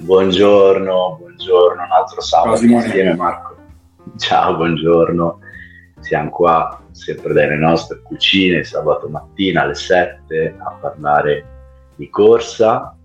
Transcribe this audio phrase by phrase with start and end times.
[0.00, 2.86] Buongiorno, buongiorno, un altro sabato Simone.
[2.86, 3.54] insieme Marco.
[4.16, 5.40] Ciao, buongiorno.
[6.00, 11.46] Siamo qua sempre dalle nostre cucine sabato mattina alle 7 a parlare
[11.96, 12.96] di corsa,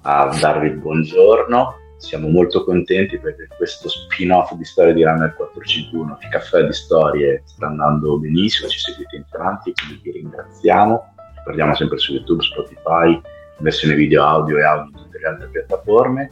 [0.00, 1.74] a darvi il buongiorno.
[1.98, 7.42] Siamo molto contenti perché questo spin-off di storie di Runner 451, il caffè di storie,
[7.44, 11.14] sta andando benissimo, ci seguite in tanti, quindi vi ringraziamo.
[11.34, 13.20] Ci parliamo sempre su YouTube, Spotify,
[13.58, 16.30] versione video, audio e audio tutte le altre piattaforme.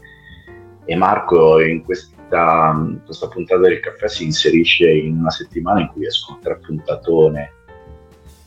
[0.84, 6.06] E Marco in questa, questa puntata del caffè si inserisce in una settimana in cui
[6.06, 7.52] escono tre puntatone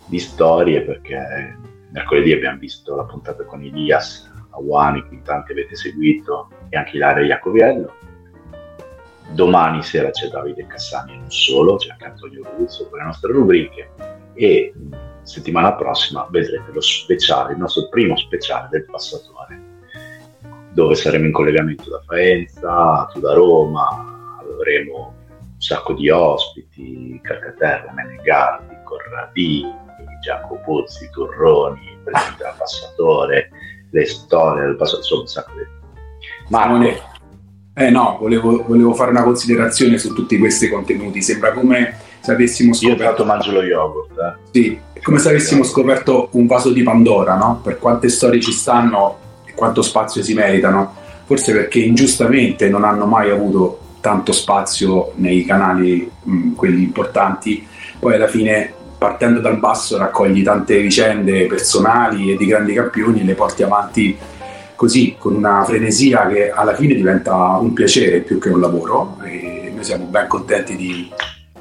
[0.06, 1.58] di storie perché
[1.92, 7.26] mercoledì abbiamo visto la puntata con Elias Awani, che tanti avete seguito, e anche Ilaria
[7.26, 7.94] Iacoviello.
[9.32, 13.32] Domani sera c'è Davide Cassani e non solo, c'è anche Antonio Ruzzo con le nostre
[13.32, 13.92] rubriche
[14.34, 14.74] e
[15.22, 19.69] settimana prossima vedrete lo speciale, il nostro primo speciale del passatore,
[20.74, 27.92] dove saremo in collegamento da Faenza, tu da Roma, avremo un sacco di ospiti, Calcaterra,
[27.94, 29.74] Menegardi, Corradini,
[30.22, 33.50] Giacomo Pozzi, Turroni, il presidente del passatore,
[33.92, 35.78] le storie del passato, insomma un sacco di...
[36.50, 37.08] Marco.
[37.76, 41.22] Eh no, volevo, volevo, fare una considerazione su tutti questi contenuti.
[41.22, 43.02] Sembra come se avessimo scoperto.
[43.02, 44.12] Io tanto mangio lo yogurt.
[44.18, 44.50] Eh.
[44.52, 47.62] Sì, è come se avessimo scoperto un vaso di Pandora, no?
[47.64, 49.28] Per quante storie ci stanno
[49.60, 50.96] quanto spazio si meritano.
[51.26, 57.68] Forse perché ingiustamente non hanno mai avuto tanto spazio nei canali, mh, quelli importanti.
[58.00, 63.26] Poi alla fine, partendo dal basso, raccogli tante vicende personali e di grandi campioni e
[63.26, 64.18] le porti avanti
[64.76, 69.74] così con una frenesia che alla fine diventa un piacere più che un lavoro e
[69.76, 71.12] noi siamo ben contenti di,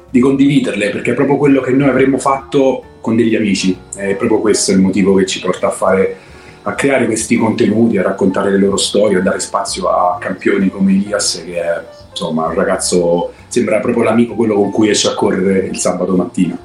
[0.09, 4.39] di condividerle perché è proprio quello che noi avremmo fatto con degli amici è proprio
[4.39, 6.15] questo il motivo che ci porta a fare
[6.63, 10.91] a creare questi contenuti, a raccontare le loro storie, a dare spazio a campioni come
[10.91, 15.67] Elias che è insomma un ragazzo, sembra proprio l'amico quello con cui esce a correre
[15.67, 16.57] il sabato mattina.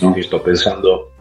[0.00, 0.14] No?
[0.16, 1.12] Io sto pensando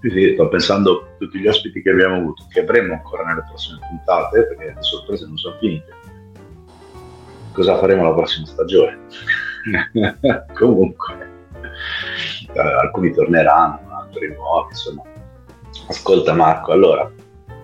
[0.00, 3.78] sì, sto pensando a tutti gli ospiti che abbiamo avuto, che avremo ancora nelle prossime
[3.88, 5.94] puntate, perché le sorprese non sono finite.
[7.52, 8.98] Cosa faremo la prossima stagione?
[10.54, 11.30] Comunque,
[12.52, 15.02] eh, alcuni torneranno, altri nuovi, insomma.
[15.88, 17.10] Ascolta Marco, allora,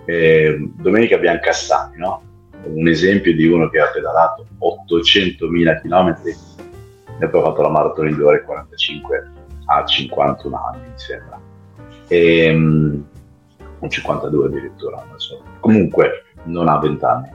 [0.05, 2.21] eh, Domenica Biancassani, no?
[2.63, 6.21] Un esempio di uno che ha pedalato 800.000 km
[7.19, 9.31] e poi ha fatto la maratona in 2 ore e 45
[9.65, 11.41] a 51 anni, mi sembra
[12.07, 13.03] e, um,
[13.87, 15.43] 52 addirittura, so.
[15.59, 17.29] comunque non ha 20 anni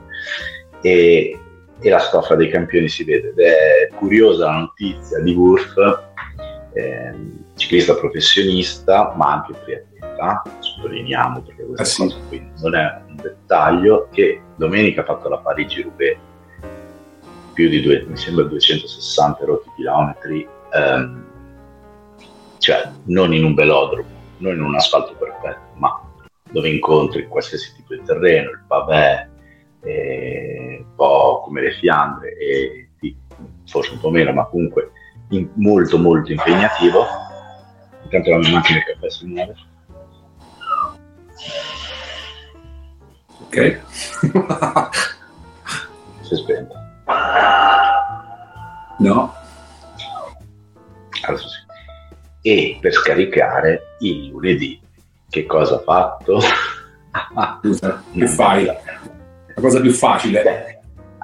[0.81, 1.37] e,
[1.79, 5.75] e, la stoffa dei campioni si vede ed è curiosa la notizia di Wurf,
[6.73, 7.13] eh,
[7.55, 9.98] ciclista professionista ma anche triatleta,
[10.59, 12.51] sottolineiamo perché questa ah, sì.
[12.61, 16.17] non è un dettaglio, che domenica ha fatto la Parigi-Roubaix
[17.53, 21.25] più di due, mi sembra 260 rotti chilometri, ehm,
[22.57, 24.07] cioè non in un velodromo,
[24.37, 26.01] non in un asfalto perfetto, ma
[26.51, 29.27] dove incontri qualsiasi tipo di terreno, il pavè,
[29.81, 32.89] eh, un po' come le Fiandre, e
[33.65, 34.91] forse un po' meno, ma comunque
[35.29, 37.05] in, molto molto impegnativo.
[38.03, 39.55] Intanto la mia macchina del caffè si muove.
[43.49, 43.81] Ok.
[46.21, 46.75] si è spenta.
[48.99, 49.33] No.
[51.25, 51.67] Adesso sì
[52.41, 54.79] e per scaricare il lunedì.
[55.29, 56.39] Che cosa ha fatto?
[57.61, 58.65] Scusa, che fai?
[58.65, 58.75] La
[59.55, 60.41] cosa più facile.
[60.41, 60.79] Beh,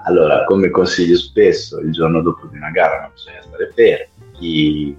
[0.05, 4.31] allora, come consiglio spesso, il giorno dopo di una gara non bisogna stare fermi.
[4.33, 4.97] Chi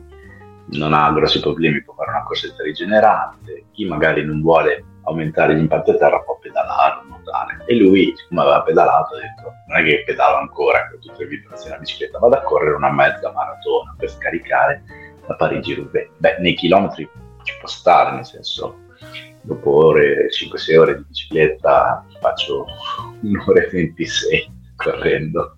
[0.70, 5.60] non ha grossi problemi può fare una corsetta rigenerante, chi magari non vuole aumentare gli
[5.60, 7.64] impatti a terra può pedalare o nuotare.
[7.66, 11.26] E lui, siccome aveva pedalato, ha detto: Non è che pedalo ancora, ho tutte le
[11.26, 14.82] vibrazioni a bicicletta, vado a correre una mezza maratona per scaricare
[15.26, 16.08] la Parigi-Roubaix.
[16.18, 17.08] Beh, nei chilometri
[17.42, 18.78] ci può stare, nel senso,
[19.42, 22.66] dopo ore, 5-6 ore di bicicletta faccio
[23.22, 25.56] un'ora e 26 correndo.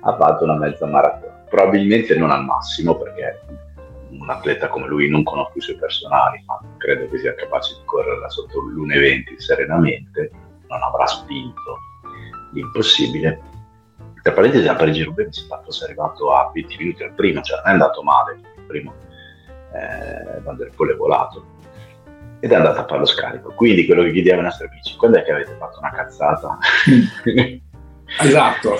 [0.00, 3.40] Ha fatto una mezza maratona, probabilmente non al massimo perché
[4.22, 7.84] un atleta come lui non conosco i suoi personali, ma credo che sia capace di
[7.84, 10.30] correre sotto l'1,20 serenamente,
[10.72, 11.78] non avrà spinto
[12.52, 13.40] l'impossibile.
[14.22, 17.68] Tra parentesi, a Parigi-Roubaix mi sembra fosse arrivato a 20 minuti al primo, cioè non
[17.68, 18.94] è andato male, primo
[19.72, 21.44] eh, Van der Poel è volato
[22.40, 23.52] ed è andato a fare lo scarico.
[23.54, 26.58] Quindi quello che chiediamo ai nostri amici, quando è che avete fatto una cazzata?
[28.20, 28.78] esatto.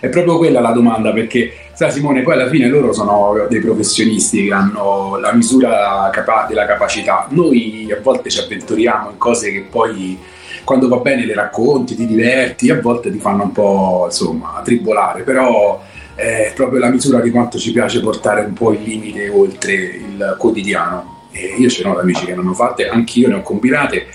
[0.00, 4.46] È proprio quella la domanda, perché sai Simone, poi alla fine loro sono dei professionisti
[4.46, 7.26] che hanno la misura capa- della capacità.
[7.30, 10.18] Noi a volte ci avventuriamo in cose che poi
[10.64, 15.22] quando va bene le racconti, ti diverti, a volte ti fanno un po' insomma tribolare,
[15.22, 15.82] però
[16.14, 20.36] è proprio la misura di quanto ci piace portare un po' il limite oltre il
[20.38, 21.12] quotidiano.
[21.32, 24.06] E io ce n'ho amici che ne hanno fatte, anch'io ne ho combinate,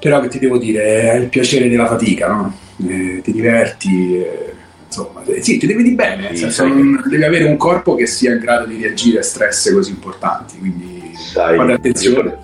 [0.00, 2.52] però che ti devo dire, è il piacere della fatica, no?
[2.84, 4.16] eh, ti diverti.
[4.16, 4.54] Eh,
[4.92, 8.32] insomma, sì, ti devi di bene, nel senso, non, devi avere un corpo che sia
[8.32, 12.38] in grado di reagire a stress così importanti, quindi sai, attenzione.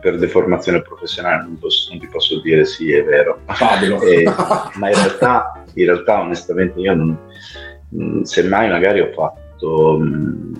[0.00, 3.40] Per, deformazione professionale non, posso, non, ti posso dire sì, è vero.
[4.02, 4.24] eh,
[4.74, 7.18] ma in realtà, in realtà, onestamente, io non,
[7.94, 10.54] mm, semmai magari ho fatto, mm,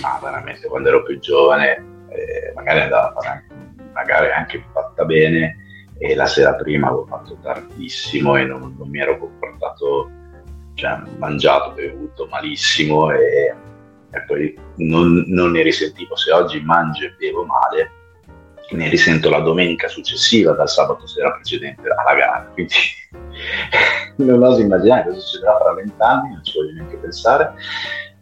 [0.00, 3.44] ma veramente quando ero più giovane, eh, magari andava a fare
[3.92, 5.56] magari anche fatta bene,
[6.02, 10.10] e la sera prima avevo fatto tardissimo e non, non mi ero comportato,
[10.72, 13.54] cioè mangiato, bevuto malissimo e,
[14.10, 16.16] e poi non, non, ne risentivo.
[16.16, 17.90] Se oggi mangio e bevo male,
[18.70, 22.50] ne risento la domenica successiva dal sabato sera precedente alla gara.
[22.54, 22.74] Quindi
[24.24, 27.52] non oso immaginare cosa succederà fra vent'anni, non ci voglio neanche pensare.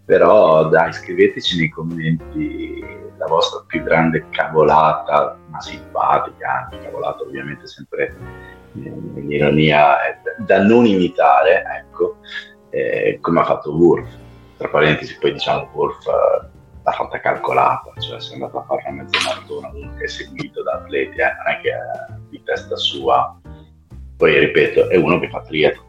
[0.04, 2.84] Però dai, scriveteci nei commenti
[3.18, 8.16] la vostra più grande cavolata, ma simpatica, anche cavolata ovviamente sempre
[8.74, 9.96] in ironia,
[10.38, 12.16] da non imitare, ecco,
[12.70, 14.08] eh, come ha fatto Wolf.
[14.56, 16.46] Tra parentesi, poi diciamo Wolf eh,
[16.82, 20.74] l'ha fatta calcolata, cioè se è andato a fare una mezza maratona, è seguito da
[20.74, 23.38] atleti, eh, non è che è di testa sua.
[24.16, 25.86] Poi ripeto, è uno che fa triathlon,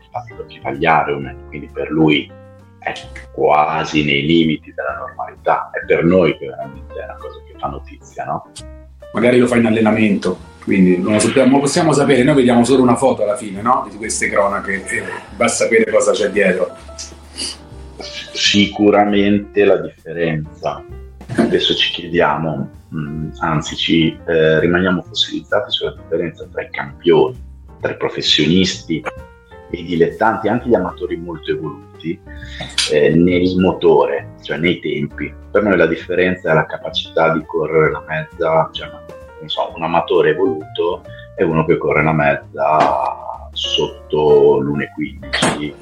[0.47, 2.31] che fa, gli Ironman, quindi per lui
[2.79, 2.93] è
[3.31, 5.69] quasi nei limiti della normalità.
[5.71, 8.51] È per noi che veramente è una cosa che fa notizia, no?
[9.13, 12.95] Magari lo fa in allenamento, quindi non lo sappiamo, possiamo sapere, noi vediamo solo una
[12.95, 13.87] foto alla fine no?
[13.89, 15.03] di queste cronache e
[15.35, 16.75] basta sapere cosa c'è dietro.
[17.97, 20.83] Sicuramente la differenza.
[21.35, 27.35] Adesso ci chiediamo, mh, anzi ci eh, rimaniamo fossilizzati sulla differenza tra i campioni,
[27.81, 29.03] tra i professionisti
[29.71, 32.19] i dilettanti, anche gli amatori molto evoluti,
[32.91, 35.33] eh, nel motore, cioè nei tempi.
[35.51, 38.89] Per noi la differenza è la capacità di correre la mezza, cioè
[39.45, 41.03] so, un amatore evoluto
[41.35, 45.73] è uno che corre la mezza sotto l'1.15,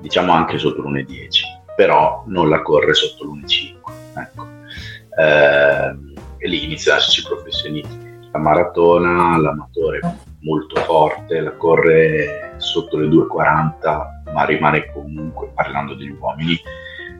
[0.00, 3.76] diciamo anche sotto l'1.10, però non la corre sotto l'1.5.
[4.14, 4.46] Ecco.
[5.18, 8.10] Eh, lì iniziano ad esserci professionisti.
[8.32, 10.00] La maratona, l'amatore
[10.40, 16.58] molto forte, la corre sotto le 2,40, ma rimane comunque, parlando degli uomini,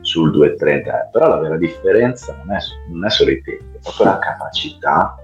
[0.01, 1.09] sul 2,30.
[1.11, 2.59] Però la vera differenza non è,
[2.89, 5.15] non è solo i tempi, è proprio la capacità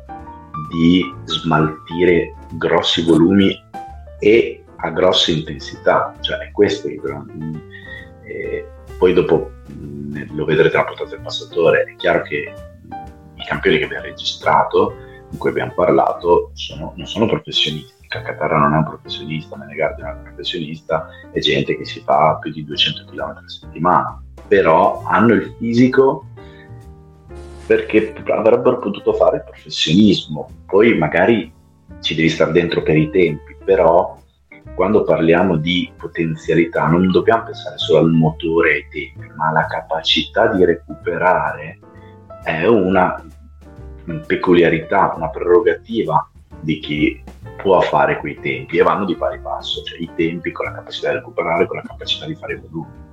[0.69, 3.63] di smaltire grossi volumi
[4.19, 7.62] e a grossa intensità, cioè è questo il grande.
[8.24, 8.68] Eh,
[8.98, 9.51] poi dopo
[10.31, 12.54] lo vedrete nella portata del passatore, è chiaro che
[13.36, 14.95] i campioni che abbiamo registrato
[15.30, 17.99] di cui abbiamo parlato sono, non sono professionisti.
[18.10, 22.40] Cacatarra non è un professionista, Menegardi non è un professionista, è gente che si fa
[22.42, 26.26] più di 200 km a settimana, però hanno il fisico
[27.68, 30.50] perché avrebbero potuto fare il professionismo.
[30.66, 31.54] Poi magari
[32.02, 34.18] ci devi stare dentro per i tempi, però
[34.74, 39.68] quando parliamo di potenzialità non dobbiamo pensare solo al motore e ai tempi, ma alla
[39.68, 41.80] capacità di recuperare
[42.44, 43.24] è una
[44.26, 46.29] peculiarità, una prerogativa
[46.62, 47.22] di chi
[47.62, 51.10] può fare quei tempi e vanno di pari passo, cioè i tempi con la capacità
[51.10, 53.08] di recuperare, con la capacità di fare volumi.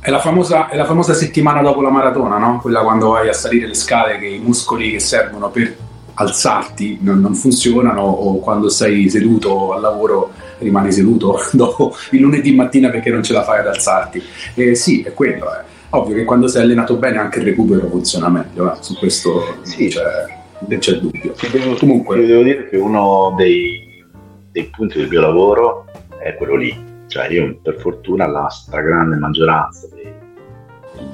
[0.00, 2.58] È la, famosa, è la famosa settimana dopo la maratona, no?
[2.60, 5.76] Quella quando vai a salire le scale che i muscoli che servono per
[6.14, 12.54] alzarti non, non funzionano o quando sei seduto al lavoro rimani seduto dopo il lunedì
[12.54, 14.22] mattina perché non ce la fai ad alzarti.
[14.54, 15.44] E sì, è quello.
[15.46, 15.70] Eh.
[15.90, 18.76] Ovvio che quando sei allenato bene anche il recupero funziona meglio, eh.
[18.80, 19.88] su questo sì.
[19.88, 20.40] Cioè,
[20.72, 21.34] non c'è dubbio.
[21.50, 24.04] Devo, Comunque, io devo dire che uno dei,
[24.50, 25.86] dei, punti del mio lavoro
[26.18, 26.90] è quello lì.
[27.06, 30.12] Cioè io per fortuna la stragrande maggioranza dei,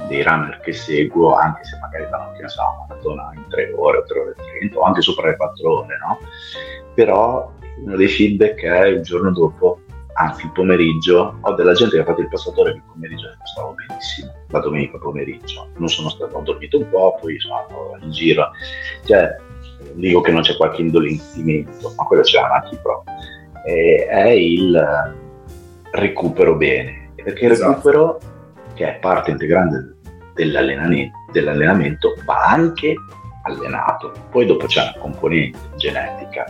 [0.06, 3.72] dei runner che seguo, anche se magari fanno che ne so, una maratona in 3
[3.76, 6.18] ore, 3 ore e 30 o anche sopra le 4 ore, no?
[6.94, 9.80] Però uno dei feedback è il giorno dopo
[10.18, 14.32] anzi il pomeriggio, ho della gente che ha fatto il passatore il pomeriggio stavo benissimo,
[14.48, 17.66] la domenica pomeriggio, non sono stato, ho dormito un po', poi sono
[18.00, 18.50] in giro,
[19.04, 19.36] cioè
[19.99, 23.14] dico che non c'è qualche indolenzimento, ma quello c'è anche proprio,
[23.64, 25.14] è il
[25.90, 27.71] recupero bene, perché il esatto.
[27.71, 28.21] recupero,
[28.75, 29.97] che è parte integrante
[30.35, 32.95] dell'allenamento, dell'allenamento, va anche
[33.45, 36.45] allenato, poi dopo c'è una componente genetica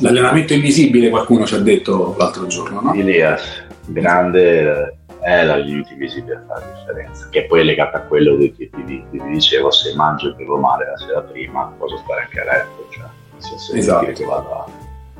[0.00, 2.92] L'allenamento invisibile qualcuno ci ha detto l'altro giorno, no?
[2.92, 8.36] Elias, grande è l'allenamento invisibile a fare la differenza, che poi è legata a quello
[8.36, 12.22] che ti, ti, ti, dicevo, se mangio e bevo male la sera prima, posso stare
[12.22, 14.12] anche a letto, cioè nel senso esatto.
[14.12, 14.66] che vado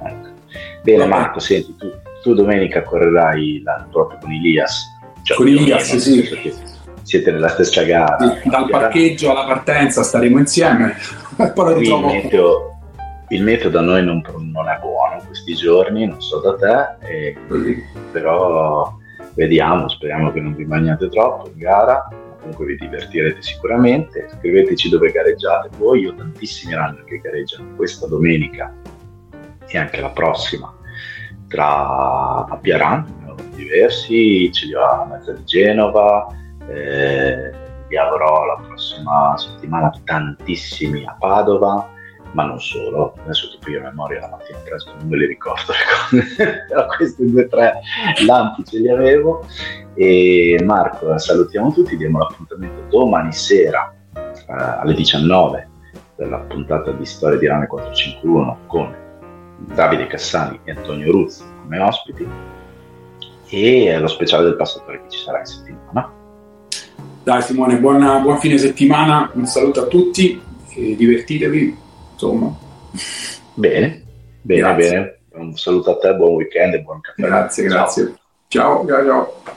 [0.05, 0.29] ecco.
[0.83, 1.07] Bene.
[1.07, 1.91] Marco, senti, tu,
[2.23, 4.85] tu domenica correrai la, proprio con Ilias.
[5.23, 6.55] Cioè, con Ilias, sì.
[7.03, 8.17] Siete nella stessa gara.
[8.45, 10.95] Dal parcheggio alla partenza staremo insieme.
[11.53, 11.85] Poi.
[11.85, 12.79] Il meteo,
[13.31, 14.23] il meteo da noi non,
[14.53, 16.55] non, è buono questi giorni, non so da
[16.99, 17.37] te, e,
[18.13, 18.97] però
[19.37, 22.09] vediamo, speriamo che non vi bagnate troppo in gara
[22.47, 24.29] comunque vi divertirete sicuramente.
[24.37, 28.73] Scriveteci dove gareggiate voi, io ho tantissimi runner che gareggiano questa domenica
[29.67, 30.73] e anche la prossima
[31.49, 36.27] tra a Piaran, diversi, ce li ho a mezza di Genova,
[36.69, 37.51] eh,
[37.89, 41.89] li avrò la prossima settimana tantissimi a Padova,
[42.37, 46.25] ma non solo, adesso tipo io a memoria la mattina presto non me ricordo le
[46.29, 47.81] cose, però questi due o tre
[48.27, 49.47] lampi ce li avevo.
[49.95, 55.69] E Marco, salutiamo tutti, diamo l'appuntamento domani sera eh, alle 19
[56.15, 58.95] per la puntata di Storia di Rame 451 con
[59.75, 62.29] Davide Cassani e Antonio Ruzzi come ospiti.
[63.49, 66.13] E lo speciale del passatore che ci sarà in settimana.
[67.23, 70.39] Dai Simone, buona, buon fine settimana, un saluto a tutti,
[70.75, 71.85] divertitevi,
[72.17, 72.57] insomma.
[73.55, 74.03] Bene,
[74.41, 74.91] bene, grazie.
[74.91, 75.19] bene.
[75.35, 77.23] Un saluto a te, buon weekend e buon caffè.
[77.23, 78.15] Grazie, grazie.
[78.49, 79.55] Ciao, ciao, ciao.